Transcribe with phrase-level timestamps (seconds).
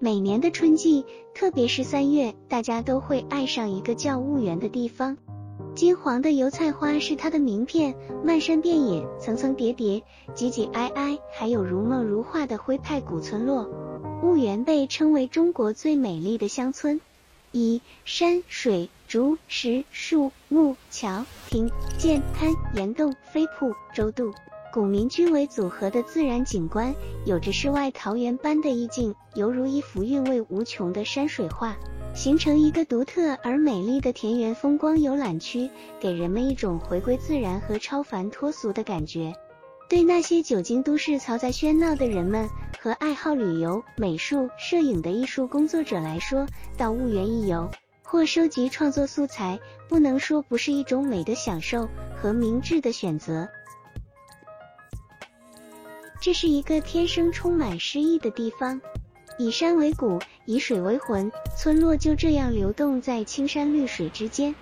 [0.00, 5.16] 每年的春季，特别是三月，大家都会爱上一个叫婺源的地方。
[5.74, 13.68] 金黄的油菜花是它的名片，漫山遍野，层层叠叠，挤挤挨挨，还有如梦如画的徽派古村落。
[14.22, 17.00] 婺源被称为中国最美丽的乡村，
[17.50, 24.32] 以山水、竹石、树木、桥亭、涧滩、岩洞、飞瀑、洲渡。
[24.70, 26.94] 古民居为组合的自然景观，
[27.24, 31.76] 有着世外桃源般的意境，犹如一幅韵味无穷的山水画，
[32.14, 39.32] 形成一个独特而美丽的田园风光游览区，给人们一种回归自然和超凡脱俗的感觉。
[39.88, 42.46] 对那些久经都市嘈杂喧闹的人们
[42.78, 47.70] 和爱好旅游、美术、摄影的艺术工作者来说，到婺源一游
[48.02, 53.48] 或收集创作素材，不能说不是一种美的享受和明智的选择。
[56.20, 58.80] 这是一个天生充满诗意的地方，
[59.38, 64.54] 以山为骨，以水为魂，村落就这样流动在青山绿水之间。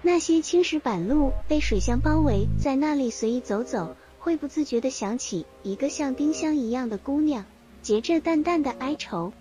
[0.00, 7.44] 那些青石板路被水乡包围，在那里随意走走，会不自觉地想起一个像丁香一样的姑娘，
[7.82, 9.32] 结着淡淡的哀愁。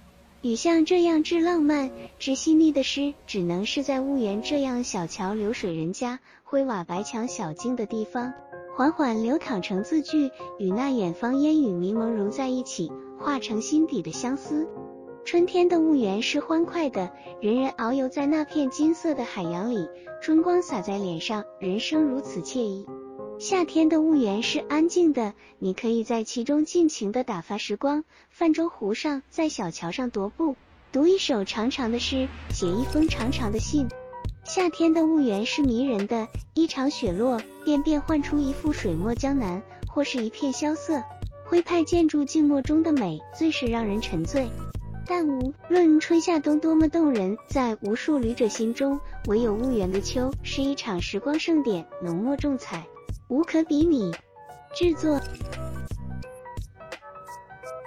[0.41, 8.33] 雨像这样致浪漫、致细腻的诗，只能是在婺源这样小桥流水人家、灰瓦白墙小径的地方。
[8.81, 14.67] 缓缓流淌成字句，与那远方烟雨迷蒙融在一起，化成心底的相思。
[15.23, 19.87] 春天的婺源是欢快的，人人遨游在那片金色的海洋里，
[20.19, 22.87] 春光洒在脸上，人生如此惬意。
[23.37, 30.55] 夏天的婺源是安静的，你可以在其中尽情的打发时光，泛舟湖上，在小桥上踱步，
[30.91, 33.87] 读一首长长的诗，写一封长长的信。
[34.53, 41.01] 夏天的婺源是迷人的，一场雪落便变换出一幅水墨江南，或是一片萧瑟。
[41.45, 44.49] 徽派建筑静默中的美，最是让人沉醉。
[45.07, 52.85] 但无论春夏冬多么动人，在无数旅者心中，唯有婺源的秋是一场时光盛典，浓墨重彩，
[53.29, 54.11] 无可比拟。
[54.75, 55.17] 制作。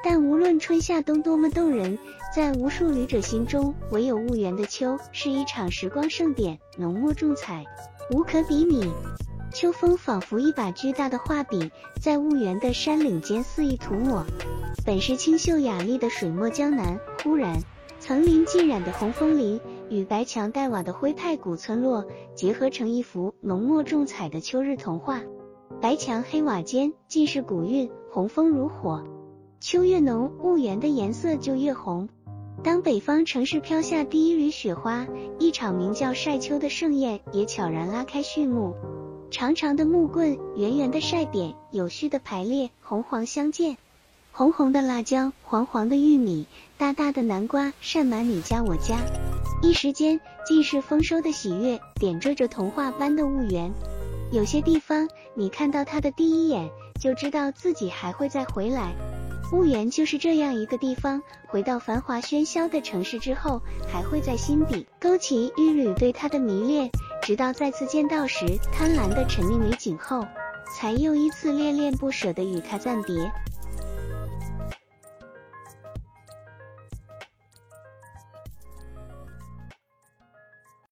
[0.04, 1.98] 但无论春夏冬多么动人。
[2.34, 7.64] 在无数旅者心中，唯有婺源的秋是一场时光盛典，浓墨重彩，
[8.10, 8.90] 无可比拟。
[9.52, 11.70] 秋风仿佛一把巨大的画笔，
[12.00, 14.26] 在婺源的山岭间肆意涂抹。
[14.84, 17.62] 本是清秀雅丽的水墨江南，忽然
[18.00, 22.04] 层林尽染的红枫林与白墙黛瓦的徽派古村落
[22.34, 25.20] 结合成一幅浓墨重彩的秋日童话。
[25.80, 29.04] 白墙黑瓦间尽是古韵，红枫如火。
[29.66, 32.06] 秋越浓，婺源的颜色就越红。
[32.62, 35.06] 当北方城市飘下第一缕雪花，
[35.38, 38.74] 一场名叫晒秋的盛宴也悄然拉开序幕。
[39.30, 43.78] 长长的木棍，圆圆的晒点，有序的排列，红黄相间。
[44.32, 48.98] 红红的辣椒，黄黄的玉米，大大的南瓜，晒满你家我家。
[49.62, 53.72] 一时间，尽是丰收的喜悦，点缀着童话般的婺源。
[54.30, 56.68] 有些地方，你看到它的第一眼，
[57.00, 58.92] 就知道自己还会再回来。
[59.50, 66.90] 婺源就是这样一个地方，回到繁华喧嚣的城市之后，还会在心底勾起一缕对它的迷恋，
[67.22, 70.26] 直到再次见到时，贪婪的沉溺美景后，
[70.74, 73.30] 才又一次恋恋不舍地与它暂别。